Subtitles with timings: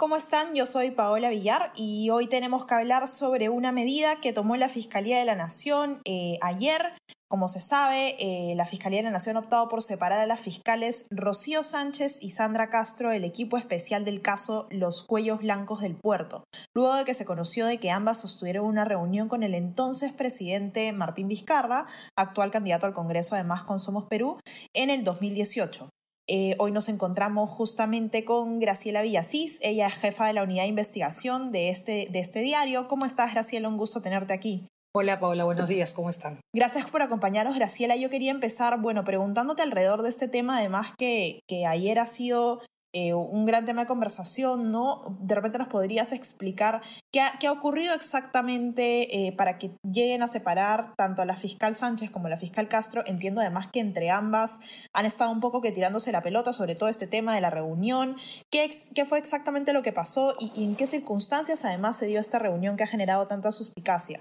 [0.00, 0.54] ¿Cómo están?
[0.54, 4.70] Yo soy Paola Villar y hoy tenemos que hablar sobre una medida que tomó la
[4.70, 6.94] Fiscalía de la Nación eh, ayer.
[7.28, 10.40] Como se sabe, eh, la Fiscalía de la Nación ha optado por separar a las
[10.40, 15.96] fiscales Rocío Sánchez y Sandra Castro del equipo especial del caso Los Cuellos Blancos del
[15.96, 16.44] Puerto,
[16.74, 20.90] luego de que se conoció de que ambas sostuvieron una reunión con el entonces presidente
[20.92, 21.84] Martín Vizcarra,
[22.16, 24.38] actual candidato al Congreso de Más con Somos Perú,
[24.72, 25.90] en el 2018.
[26.32, 30.68] Eh, hoy nos encontramos justamente con Graciela Villasís, ella es jefa de la unidad de
[30.68, 32.86] investigación de este, de este diario.
[32.86, 33.66] ¿Cómo estás, Graciela?
[33.66, 34.68] Un gusto tenerte aquí.
[34.94, 36.38] Hola Paola, buenos días, ¿cómo están?
[36.54, 37.96] Gracias por acompañarnos, Graciela.
[37.96, 42.60] Yo quería empezar, bueno, preguntándote alrededor de este tema, además que, que ayer ha sido
[42.92, 45.16] eh, un gran tema de conversación, ¿no?
[45.20, 50.94] De repente nos podrías explicar qué ha, ocurrido exactamente eh, para que lleguen a separar
[50.96, 53.02] tanto a la fiscal Sánchez como a la fiscal Castro.
[53.06, 54.60] Entiendo además que entre ambas
[54.92, 58.16] han estado un poco que tirándose la pelota sobre todo este tema de la reunión.
[58.50, 58.70] ¿Qué,
[59.04, 62.76] fue exactamente lo que pasó y, y, en qué circunstancias además se dio esta reunión
[62.76, 64.20] que ha generado tanta suspicacia?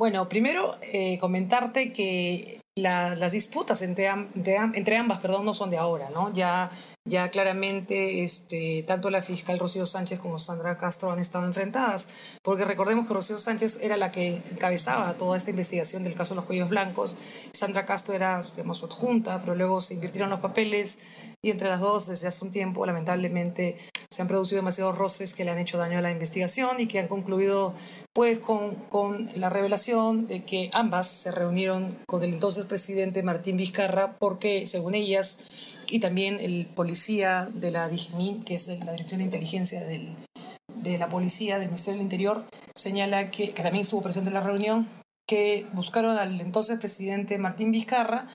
[0.00, 5.70] Bueno, primero eh, comentarte que la, las disputas entre, entre, entre, ambas perdón, no son
[5.70, 6.32] de ahora, ¿no?
[6.32, 6.70] Ya,
[7.04, 12.08] ya claramente este, tanto la fiscal Rocío Sánchez como Sandra Castro han estado enfrentadas,
[12.42, 16.40] porque recordemos que Rocío Sánchez era la que encabezaba toda esta investigación del caso de
[16.40, 17.16] los cuellos blancos,
[17.52, 21.80] Sandra Castro era digamos, su adjunta, pero luego se invirtieron los papeles y entre las
[21.80, 23.76] dos desde hace un tiempo lamentablemente
[24.10, 26.98] se han producido demasiados roces que le han hecho daño a la investigación y que
[26.98, 27.74] han concluido
[28.12, 33.56] pues con, con la revelación de que ambas se reunieron con el entonces presidente Martín
[33.56, 35.46] Vizcarra porque, según ellas,
[35.88, 41.08] y también el policía de la DIGMIN, que es la Dirección de Inteligencia de la
[41.08, 42.44] Policía del Ministerio del Interior,
[42.74, 44.88] señala que, que también estuvo presente en la reunión,
[45.26, 48.28] que buscaron al entonces presidente Martín Vizcarra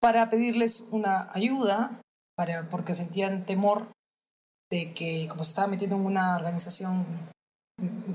[0.00, 2.02] para pedirles una ayuda,
[2.36, 3.88] para, porque sentían temor
[4.70, 7.06] de que, como se estaba metiendo en una organización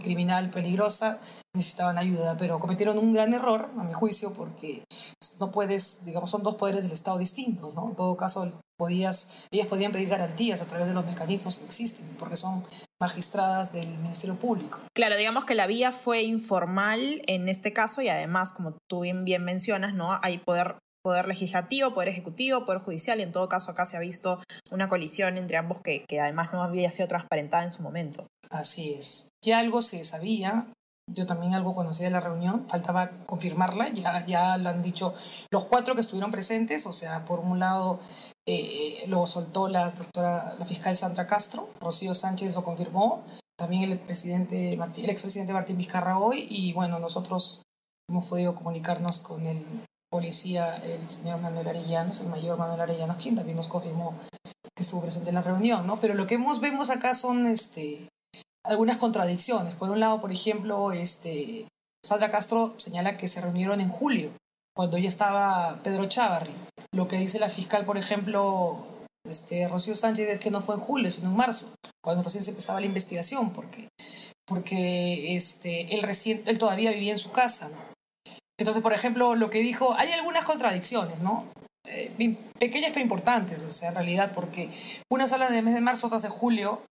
[0.01, 1.19] criminal peligrosa,
[1.53, 4.83] necesitaban ayuda, pero cometieron un gran error, a mi juicio, porque
[5.39, 7.89] no puedes, digamos, son dos poderes del Estado distintos, ¿no?
[7.89, 12.07] En todo caso, podías, ellas podían pedir garantías a través de los mecanismos que existen,
[12.17, 12.63] porque son
[12.99, 14.79] magistradas del Ministerio Público.
[14.95, 19.25] Claro, digamos que la vía fue informal en este caso y además, como tú bien,
[19.25, 20.19] bien mencionas, ¿no?
[20.23, 23.99] Hay poder poder legislativo, poder ejecutivo, poder judicial, y en todo caso acá se ha
[23.99, 24.39] visto
[24.69, 28.27] una colisión entre ambos que, que además no había sido transparentada en su momento.
[28.49, 29.29] Así es.
[29.43, 30.67] Ya algo se sabía,
[31.09, 35.13] yo también algo conocía de la reunión, faltaba confirmarla, ya, ya la han dicho
[35.51, 37.99] los cuatro que estuvieron presentes, o sea, por un lado
[38.47, 43.23] eh, lo soltó la doctora, la fiscal Sandra Castro, Rocío Sánchez lo confirmó,
[43.57, 47.61] también el presidente Martín, el expresidente Martín Vizcarra hoy, y bueno, nosotros
[48.09, 49.65] hemos podido comunicarnos con el
[50.11, 54.19] policía, el señor Manuel Arellanos, el mayor Manuel Arellanos, quien también nos confirmó
[54.75, 55.97] que estuvo presente en la reunión, ¿no?
[55.97, 58.09] Pero lo que hemos, vemos acá son este,
[58.63, 59.73] algunas contradicciones.
[59.75, 61.67] Por un lado, por ejemplo, este,
[62.03, 64.31] Sandra Castro señala que se reunieron en julio,
[64.75, 66.53] cuando ya estaba Pedro Chávarri.
[66.93, 68.85] Lo que dice la fiscal, por ejemplo,
[69.25, 71.73] este, Rocío Sánchez, es que no fue en julio, sino en marzo,
[72.03, 73.87] cuando recién se empezaba la investigación, porque,
[74.45, 77.90] porque este, él, recién, él todavía vivía en su casa, ¿no?
[78.59, 81.47] Entonces, por ejemplo, lo que dijo, hay algunas contradicciones, ¿no?
[81.87, 84.69] Eh, pequeñas pero importantes, o sea, en realidad, porque
[85.09, 86.83] unas hablan del mes de marzo, otras de julio.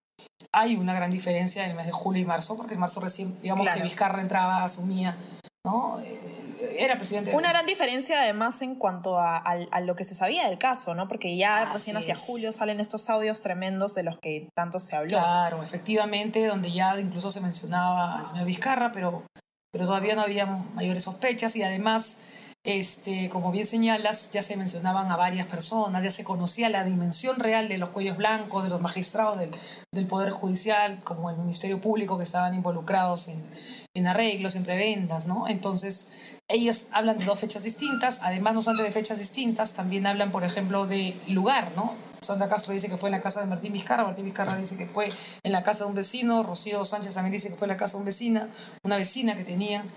[0.53, 3.41] Hay una gran diferencia en el mes de julio y marzo, porque en marzo recién,
[3.41, 3.79] digamos claro.
[3.79, 5.17] que Vizcarra entraba, asumía,
[5.65, 6.01] ¿no?
[6.01, 7.35] Eh, era presidente.
[7.35, 10.95] Una gran diferencia además en cuanto a, a, a, lo que se sabía del caso,
[10.95, 11.09] ¿no?
[11.09, 12.21] Porque ya Así recién hacia es.
[12.21, 15.11] julio salen estos audios tremendos de los que tanto se habló.
[15.11, 19.25] Claro, efectivamente, donde ya incluso se mencionaba al señor Vizcarra, pero
[19.73, 22.19] pero todavía no había mayores sospechas y además,
[22.65, 27.39] este, como bien señalas, ya se mencionaban a varias personas, ya se conocía la dimensión
[27.39, 29.51] real de los cuellos blancos, de los magistrados del,
[29.93, 33.43] del Poder Judicial, como el Ministerio Público, que estaban involucrados en,
[33.95, 35.49] en arreglos, en prebendas, ¿no?
[35.49, 40.31] Entonces, ellos hablan de dos fechas distintas, además no solamente de fechas distintas, también hablan,
[40.31, 42.10] por ejemplo, de lugar, ¿no?
[42.23, 44.89] Sandra Castro dice que fue en la casa de Martín Vizcarra, Martín Vizcarra dice que
[44.89, 45.13] fue
[45.43, 47.97] en la casa de un vecino, Rocío Sánchez también dice que fue en la casa
[47.97, 48.49] de un vecina,
[48.85, 49.91] una vecina que tenían,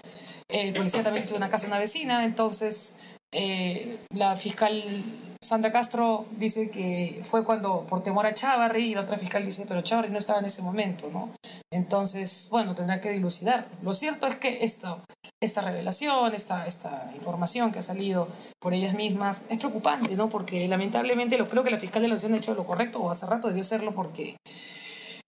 [0.50, 2.96] eh, el policía también dice en la casa de una vecina, entonces
[3.32, 9.02] eh, la fiscal Sandra Castro dice que fue cuando por temor a Chávarri y la
[9.02, 11.32] otra fiscal dice, pero Chávarri no estaba en ese momento, ¿no?
[11.70, 13.68] Entonces, bueno, tendrá que dilucidar.
[13.82, 15.04] Lo cierto es que esto,
[15.42, 18.30] esta revelación, esta, esta información que ha salido
[18.60, 20.30] por ellas mismas, es preocupante, ¿no?
[20.30, 23.10] Porque lamentablemente lo, creo que la fiscal de la Nación ha hecho lo correcto, o
[23.10, 24.38] hace rato debió hacerlo porque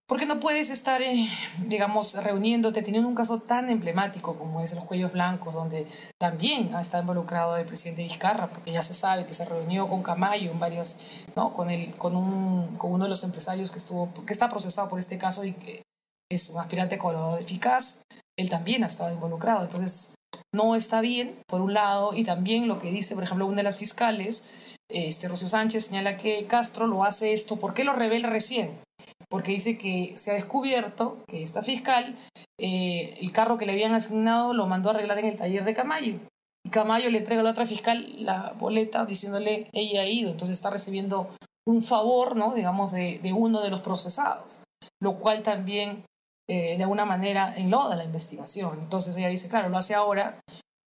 [0.06, 1.28] porque no puedes estar, eh,
[1.66, 5.86] digamos, reuniéndote, teniendo un caso tan emblemático como es los cuellos blancos, donde
[6.16, 10.52] también está involucrado el presidente Vizcarra, porque ya se sabe que se reunió con Camayo
[10.52, 11.52] en varias, ¿no?
[11.52, 15.00] con, el, con, un, con uno de los empresarios que, estuvo, que está procesado por
[15.00, 15.82] este caso y que
[16.30, 18.02] es un aspirante colaborador eficaz,
[18.36, 19.62] él también ha estado involucrado.
[19.64, 20.14] Entonces,
[20.52, 23.62] no está bien, por un lado, y también lo que dice, por ejemplo, una de
[23.64, 28.28] las fiscales, este, Rocío Sánchez, señala que Castro lo hace esto, ¿por qué lo revela
[28.28, 28.85] recién?
[29.28, 32.16] Porque dice que se ha descubierto que esta fiscal,
[32.58, 35.74] eh, el carro que le habían asignado lo mandó a arreglar en el taller de
[35.74, 36.20] Camayo.
[36.64, 40.56] Y Camayo le entrega a la otra fiscal la boleta diciéndole ella ha ido, entonces
[40.56, 41.28] está recibiendo
[41.66, 42.54] un favor, ¿no?
[42.54, 44.62] digamos, de, uno de los procesados,
[45.00, 46.04] lo cual también
[46.48, 48.78] eh, de alguna manera enloda la investigación.
[48.80, 50.40] Entonces ella dice, claro, lo hace ahora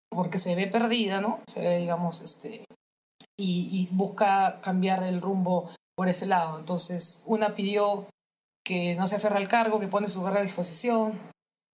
[0.10, 1.42] porque se ve perdida, ¿no?
[1.48, 2.64] Se ve, digamos, este,
[3.38, 6.58] y, y busca cambiar el rumbo por ese lado.
[6.58, 8.08] Entonces, una pidió
[8.66, 11.20] que no se aferra al cargo, que pone su guerra a disposición.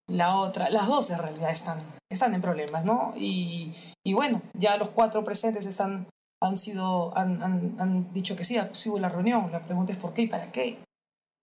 [0.07, 1.79] La otra, las dos en realidad están,
[2.11, 3.13] están en problemas, ¿no?
[3.17, 3.73] Y,
[4.05, 6.07] y bueno, ya los cuatro presentes están,
[6.41, 9.51] han, sido, han, han, han dicho que sí, hubo la reunión.
[9.51, 10.77] La pregunta es por qué y para qué.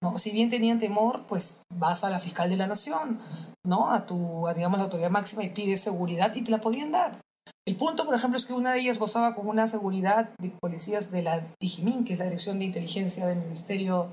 [0.02, 0.18] ¿No?
[0.18, 3.20] Si bien tenían temor, pues vas a la fiscal de la nación,
[3.64, 3.92] ¿no?
[3.92, 7.20] A tu, digamos, la autoridad máxima y pides seguridad y te la podían dar.
[7.66, 11.12] El punto, por ejemplo, es que una de ellas gozaba con una seguridad de policías
[11.12, 14.10] de la DIGIMIN, que es la Dirección de Inteligencia del Ministerio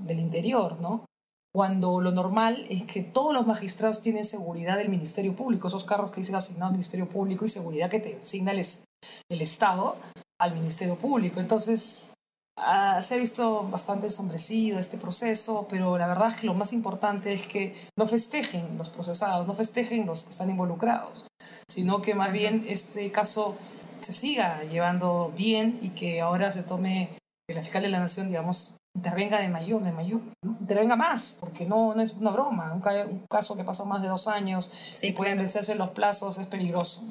[0.00, 1.06] del Interior, ¿no?
[1.54, 6.10] Cuando lo normal es que todos los magistrados tienen seguridad del Ministerio Público, esos carros
[6.10, 9.96] que dicen asignados al Ministerio Público y seguridad que te asigna el, Estado
[10.40, 11.38] al Ministerio Público.
[11.38, 12.12] Entonces,
[12.58, 16.72] ah, se ha visto bastante ensombrecido este proceso, pero la verdad es que lo más
[16.72, 21.28] importante es que no festejen los procesados, no festejen los que están involucrados,
[21.70, 23.54] sino que más bien este caso
[24.00, 27.16] se siga llevando bien y que ahora se tome,
[27.48, 30.20] que la fiscal de la Nación, digamos, intervenga de mayor, de mayor,
[30.60, 32.72] intervenga más, porque no, no es una broma.
[32.72, 37.04] Un, caso que pasa más de dos años y pueden vencerse los plazos es peligroso.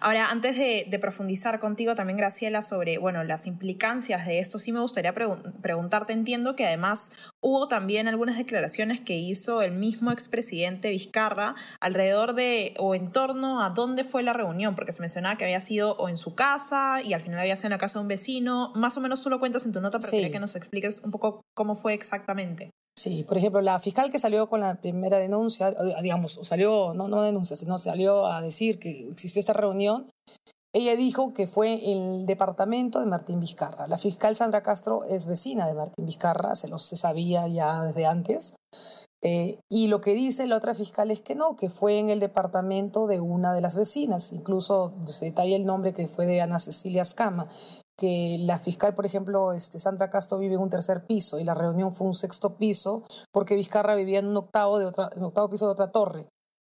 [0.00, 4.80] Ahora, antes de, profundizar contigo también, Graciela, sobre bueno, las implicancias de esto, sí me
[4.80, 11.54] gustaría preguntarte, entiendo que además hubo también algunas declaraciones que hizo el mismo expresidente Vizcarra
[11.80, 15.60] alrededor de o en torno a dónde fue la reunión, porque se mencionaba que había
[15.60, 18.08] sido o en su casa y al final había sido en la casa de un
[18.08, 18.72] vecino.
[18.74, 21.10] Más o menos tú lo cuentas en tu nota, pero quería que nos expliques un
[21.10, 22.70] poco cómo fue exactamente.
[22.98, 27.22] Sí, por ejemplo, la fiscal que salió con la primera denuncia, digamos, salió, no, no
[27.22, 30.10] denuncia, sino salió a decir que existió esta reunión,
[30.72, 33.86] ella dijo que fue el departamento de Martín Vizcarra.
[33.86, 38.06] La fiscal Sandra Castro es vecina de Martín Vizcarra, se lo se sabía ya desde
[38.06, 38.54] antes.
[39.22, 42.20] Eh, y lo que dice la otra fiscal es que no, que fue en el
[42.20, 44.32] departamento de una de las vecinas.
[44.32, 47.48] Incluso se detalla el nombre que fue de Ana Cecilia Escama
[48.00, 51.54] que la fiscal, por ejemplo, este, Sandra Castro vive en un tercer piso y la
[51.54, 55.72] reunión fue un sexto piso porque Vizcarra vivía en un octavo, de octavo piso de
[55.72, 56.26] otra torre.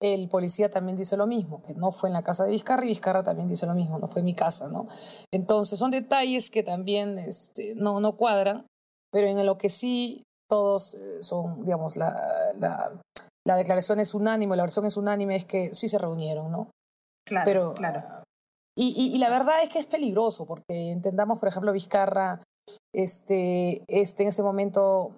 [0.03, 2.89] El policía también dice lo mismo, que no fue en la casa de Vizcarra y
[2.89, 4.87] Vizcarra también dice lo mismo, no fue en mi casa, ¿no?
[5.33, 8.67] Entonces son detalles que también este, no, no cuadran,
[9.13, 13.01] pero en lo que sí todos eh, son, digamos, la, la,
[13.47, 16.71] la declaración es unánime, la versión es unánime, es que sí se reunieron, ¿no?
[17.27, 18.23] Claro, pero, claro.
[18.77, 22.43] Y, la verdad es que es peligroso, porque entendamos, por ejemplo, Vizcarra,
[22.95, 25.17] este, este, en ese momento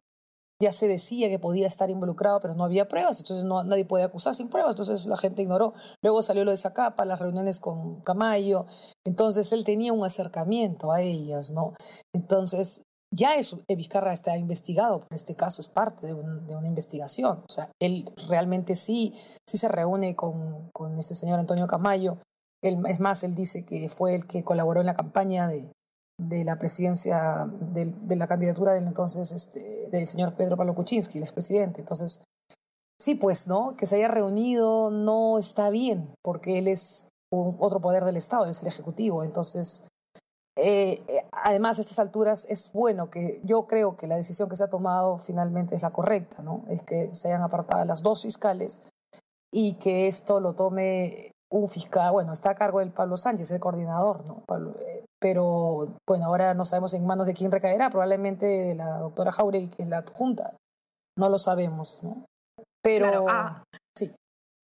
[0.62, 4.04] ya se decía que podía estar involucrado, pero no había pruebas, entonces no, nadie puede
[4.04, 5.74] acusar sin pruebas, entonces la gente ignoró.
[6.02, 8.66] Luego salió lo de Zacapa, las reuniones con Camayo,
[9.04, 11.74] entonces él tenía un acercamiento a ellas, ¿no?
[12.14, 12.82] Entonces,
[13.14, 17.42] ya es, eh, Vizcarra está investigado por este caso, es parte de, de, una investigación,
[17.46, 19.12] o sea, él realmente sí,
[19.46, 22.18] sí se reúne con, con este señor Antonio Camayo
[22.62, 25.72] es más, él dice que fue el que colaboró en la campaña de,
[26.28, 31.18] de la presidencia, de, de, la candidatura del entonces este, del señor Pedro Pablo Kuczynski,
[31.18, 31.80] el expresidente.
[31.80, 32.22] Entonces,
[32.98, 33.76] sí, pues, ¿no?
[33.76, 38.62] Que se haya reunido no está bien, porque él es otro poder del Estado, es
[38.62, 39.24] el Ejecutivo.
[39.24, 39.86] Entonces,
[40.56, 44.56] eh, eh, además, a estas alturas es bueno que yo creo que la decisión que
[44.56, 46.64] se ha tomado finalmente es la correcta, ¿no?
[46.68, 48.90] Es que se hayan apartado las dos fiscales
[49.50, 53.60] y que esto lo tome un fiscal, bueno, está a cargo del Pablo Sánchez, el
[53.60, 54.44] coordinador, ¿no?
[54.80, 59.32] Eh, pero bueno, ahora no sabemos en manos de quién recaerá, probablemente de la doctora
[59.32, 60.56] Jauregui, que es la adjunta,
[61.16, 62.26] no lo sabemos, ¿no?
[62.82, 63.62] Pero ah,
[63.96, 64.12] sí.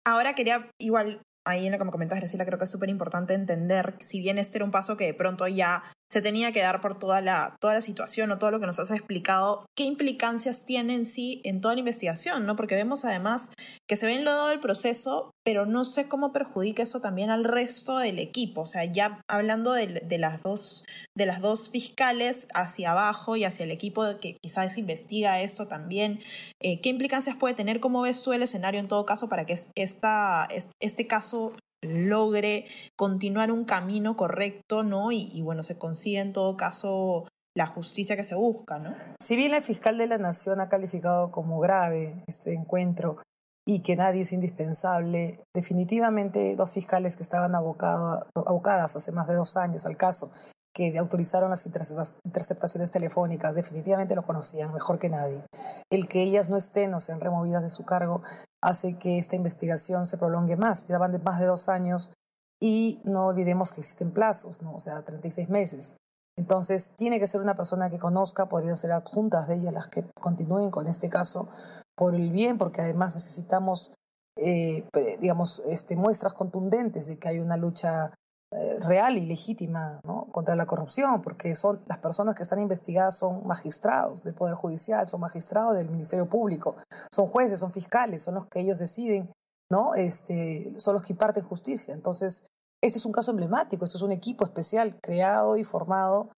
[0.05, 3.33] Ahora quería igual ahí en lo que me comentas, Graciela, creo que es súper importante
[3.33, 6.81] entender, si bien este era un paso que de pronto ya se tenía que dar
[6.81, 10.65] por toda la, toda la situación o todo lo que nos has explicado, qué implicancias
[10.65, 12.57] tiene en sí en toda la investigación, ¿no?
[12.57, 13.51] Porque vemos además
[13.87, 17.99] que se ve enlodado el proceso, pero no sé cómo perjudica eso también al resto
[17.99, 18.63] del equipo.
[18.63, 20.85] O sea, ya hablando de, de las, dos,
[21.17, 26.21] de las dos fiscales hacia abajo y hacia el equipo que quizás investiga eso también,
[26.61, 27.81] eh, ¿qué implicancias puede tener?
[27.81, 30.49] ¿Cómo ves tú el escenario en todo caso para que esta,
[30.81, 32.67] este caso logre
[32.97, 35.13] continuar un camino correcto, ¿no?
[35.13, 38.95] Y, bueno, se consigue en todo caso la justicia que se busca, ¿no?
[39.21, 43.19] Si bien el fiscal de la Nación ha calificado como grave este encuentro
[43.67, 49.57] y que nadie es indispensable, definitivamente dos fiscales que estaban abocadas hace más de dos
[49.57, 50.31] años al caso
[50.79, 55.45] que autorizaron las interceptaciones telefónicas definitivamente lo conocían mejor que nadie.
[55.91, 58.23] El que ellas no estén o sean removidas de su cargo
[58.63, 60.87] hace que esta investigación se prolongue más.
[60.87, 62.13] Ya de más de dos años
[62.61, 64.75] y no olvidemos que existen plazos, ¿no?
[64.75, 65.97] o sea, 36 meses.
[66.37, 70.05] Entonces, tiene que ser una persona que conozca, podría ser adjuntas de ellas las que
[70.21, 71.49] continúen con este caso
[71.97, 73.93] por el bien, porque además necesitamos,
[74.37, 74.87] eh,
[75.21, 78.15] digamos, este, muestras contundentes de que hay una lucha
[78.51, 80.01] real y legítima
[80.33, 85.07] contra la corrupción, porque son las personas que están investigadas son magistrados del Poder Judicial,
[85.07, 86.77] son magistrados del Ministerio Público,
[87.13, 89.31] son jueces, son fiscales, son los que ellos deciden,
[89.71, 89.95] ¿no?
[89.95, 91.93] Este, son los que imparten justicia.
[91.93, 92.47] Entonces,
[92.83, 96.31] este es un caso emblemático, este es un equipo especial creado y formado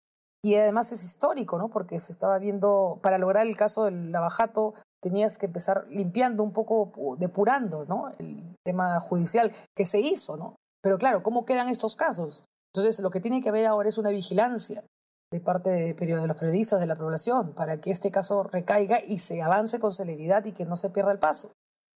[0.42, 1.70] y además es histórico, ¿no?
[1.70, 6.54] Porque se estaba viendo, para lograr el caso del lavajato, tenías que empezar limpiando un
[6.54, 8.10] poco, depurando, ¿no?
[8.20, 10.56] El tema judicial que se hizo, ¿no?
[10.82, 12.46] Pero claro, ¿cómo quedan estos casos?
[12.74, 14.84] Entonces, lo que tiene que haber ahora es una vigilancia
[15.32, 19.42] de parte de, los periodistas, de la población, para que este caso recaiga y se
[19.42, 21.52] avance con celeridad y que no se pierda el paso.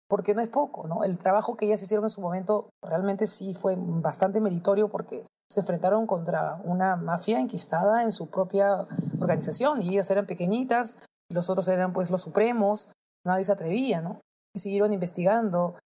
[0.09, 1.05] Porque no es poco, ¿no?
[1.05, 5.61] El trabajo que ellas hicieron en su momento realmente sí fue bastante meritorio porque se
[5.61, 8.89] enfrentaron contra una mafia enquistada en su propia
[9.21, 10.97] organización y ellas eran pequeñitas
[11.29, 12.89] y los otros eran pues los supremos,
[13.25, 14.21] nadie se atrevía, ¿no?
[14.55, 15.77] Y siguieron investigando,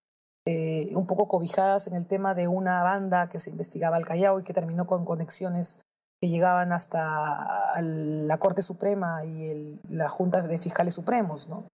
[0.46, 4.38] eh, un poco cobijadas en el tema de una banda que se investigaba al Callao
[4.38, 5.80] y que terminó con conexiones
[6.20, 11.68] que llegaban hasta la Corte Suprema y la Junta de Fiscales Supremos, ¿no?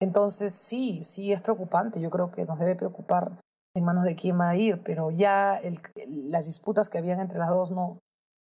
[0.00, 2.00] Entonces sí, sí es preocupante.
[2.00, 3.38] Yo creo que nos debe preocupar
[3.74, 5.60] en manos de quién va a ir, pero ya
[6.06, 7.98] las disputas que habían entre las dos no,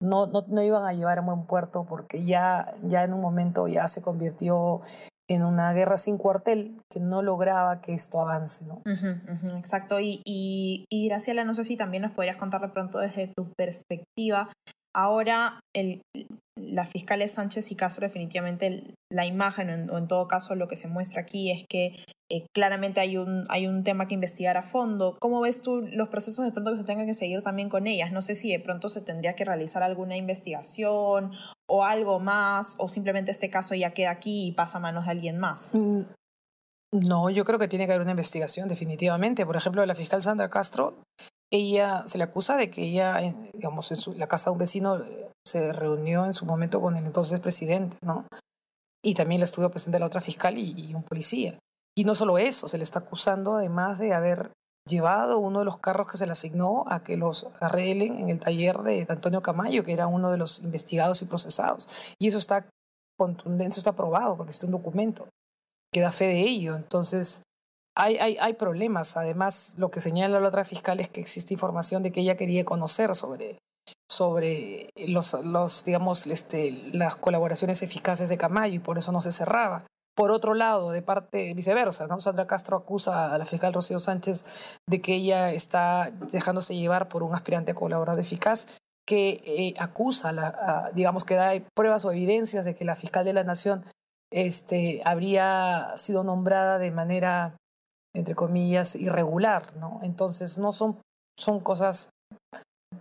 [0.01, 3.67] no, no, no, iban a llevar a buen puerto porque ya, ya en un momento
[3.67, 4.81] ya se convirtió
[5.29, 8.81] en una guerra sin cuartel que no lograba que esto avance, ¿no?
[9.57, 9.99] exacto.
[9.99, 13.51] Y, y, y Graciela, no sé si también nos podrías contar de pronto desde tu
[13.57, 14.51] perspectiva.
[14.95, 16.01] Ahora, el,
[16.55, 20.87] la fiscales Sánchez y Castro, definitivamente la imagen, o en, todo caso lo que se
[20.87, 21.95] muestra aquí, es que
[22.31, 25.17] eh, claramente hay un, hay un tema que investigar a fondo.
[25.19, 28.11] ¿Cómo ves tú los procesos de pronto que se tengan que seguir también con ellas?
[28.11, 31.31] No sé si de pronto se tendría que realizar alguna investigación
[31.67, 35.12] o algo más, o simplemente este caso ya queda aquí y pasa a manos de
[35.12, 35.75] alguien más.
[35.75, 36.01] Mm,
[36.93, 39.46] no, yo creo que tiene que haber una investigación, definitivamente.
[39.46, 41.03] Por ejemplo, la fiscal Sandra Castro,
[41.51, 43.17] ella se le acusa de que ella,
[43.53, 47.05] digamos, en la casa de un vecino eh, se reunió en su momento con el
[47.05, 48.25] entonces presidente, ¿no?
[49.03, 51.58] Y también la estuvo presente la otra fiscal y un policía.
[51.96, 54.51] Y no solo eso, se le está acusando además de haber
[54.85, 58.39] llevado uno de los carros que se le asignó a que los arreglen en el
[58.39, 61.89] taller de Antonio Camayo, que era uno de los investigados y procesados.
[62.19, 62.67] Y eso está
[63.17, 65.27] contundente, está probado porque es un documento
[65.91, 66.75] que da fe de ello.
[66.75, 67.43] Entonces,
[67.95, 69.15] hay, hay, hay problemas.
[69.17, 72.65] Además, lo que señala la otra fiscal es que existe información de que ella quería
[72.65, 73.59] conocer sobre,
[74.09, 79.31] sobre los, los, digamos, este, las colaboraciones eficaces de Camayo y por eso no se
[79.31, 79.85] cerraba.
[80.15, 82.20] Por otro lado, de parte viceversa, ¿no?
[82.20, 84.46] Sandra Castro acusa a la fiscal Rocío Sánchez
[84.88, 88.67] de que ella está dejándose llevar por un aspirante colaborador eficaz
[89.05, 93.34] que eh, acusa, la, digamos que da pruebas o evidencias de que la fiscal de
[93.34, 93.84] la Nación
[94.32, 97.58] este, habría sido nombrada de manera,
[98.15, 100.00] entre comillas, irregular, ¿no?
[100.03, 101.01] Entonces no son,
[101.38, 102.10] son cosas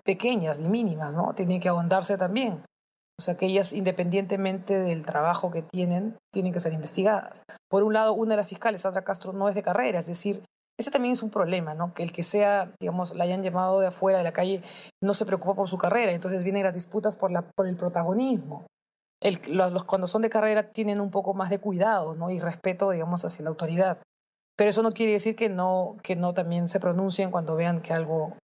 [0.04, 1.34] pequeñas y mínimas, ¿no?
[1.34, 2.62] Tienen que ahondarse también.
[3.18, 7.44] O sea, que ellas, independientemente del trabajo que tienen, tienen que ser investigadas.
[7.68, 10.42] Por un lado, una de las fiscales, Sandra Castro, no es de carrera, es decir,
[10.78, 11.94] ese también es un problema, ¿no?
[11.94, 14.62] Que el que sea, digamos, la hayan llamado de afuera de la calle,
[15.02, 18.66] no se preocupa por su carrera, entonces vienen las disputas por, la, por el protagonismo.
[19.20, 22.30] El, los, cuando son de carrera tienen un poco más de cuidado, ¿no?
[22.30, 23.98] Y respeto, digamos, hacia la autoridad.
[24.56, 27.92] Pero eso no quiere decir que no, que no también se pronuncien cuando vean que
[27.92, 28.36] algo,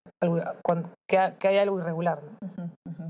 [1.07, 2.23] que, hay algo irregular.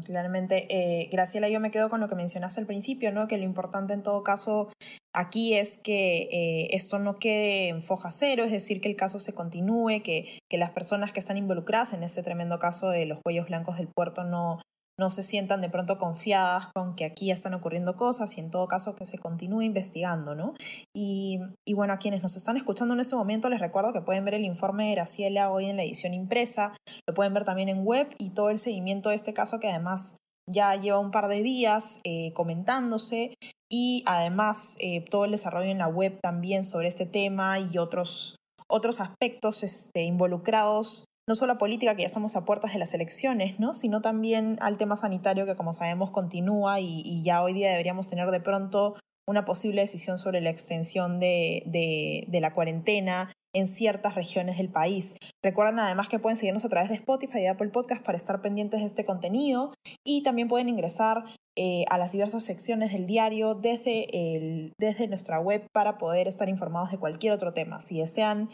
[0.05, 3.29] Claramente, eh, Graciela, yo me quedo con lo que mencionaste al principio, ¿no?
[3.29, 4.69] Que lo importante en todo caso
[5.15, 9.21] aquí es que eh, esto no quede en foja cero, es decir, que el caso
[9.21, 13.21] se continúe, que, que las personas que están involucradas en este tremendo caso de los
[13.25, 14.61] cuellos blancos del puerto no,
[14.99, 18.51] no se sientan de pronto confiadas con que aquí ya están ocurriendo cosas y en
[18.51, 20.55] todo caso que se continúe investigando, ¿no?
[20.95, 21.41] Y,
[21.75, 24.45] bueno, a quienes nos están escuchando en este momento les recuerdo que pueden ver el
[24.45, 26.73] informe de Graciela hoy en la edición impresa,
[27.07, 30.17] lo pueden ver también en web y todo el seguimiento de este caso que además
[30.51, 33.35] ya lleva un par de días eh, comentándose
[33.71, 38.37] y además eh, todo el desarrollo en la web también sobre este tema y otros,
[38.67, 42.95] otros aspectos este, involucrados, no solo a política, que ya estamos a puertas de las
[42.95, 43.75] elecciones, ¿no?
[43.75, 48.31] sino también al tema sanitario que como sabemos continúa y, ya hoy día deberíamos tener
[48.31, 48.95] de pronto
[49.27, 55.17] una posible decisión sobre la extensión de, de, la cuarentena en ciertas regiones del país.
[55.45, 58.81] Recuerden además que pueden seguirnos a través de Spotify y Apple Podcast para estar pendientes
[58.81, 59.75] de este contenido
[60.07, 61.25] y también pueden ingresar
[61.57, 66.49] eh, a las diversas secciones del diario desde, el, desde nuestra web para poder estar
[66.49, 67.83] informados de cualquier otro tema.
[67.83, 68.49] Si desean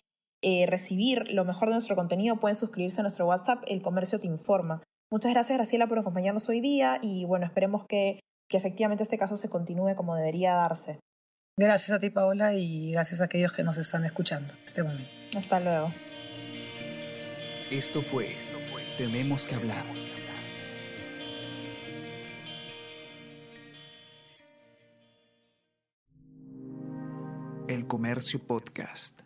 [0.47, 4.27] eh, recibir lo mejor de nuestro contenido, pueden suscribirse a nuestro WhatsApp, El Comercio Te
[4.27, 4.83] Informa.
[5.11, 9.39] Muchas gracias, Graciela, por acompañarnos hoy día y bueno, esperemos que, que efectivamente este caso
[9.39, 11.01] se continúe como debería darse.
[11.59, 15.09] Gracias a ti, Paola, y gracias a aquellos que nos están escuchando este momento.
[15.35, 15.89] Hasta luego.
[17.71, 18.37] Esto fue
[18.99, 19.85] Tenemos que hablar.
[27.67, 29.24] El Comercio Podcast.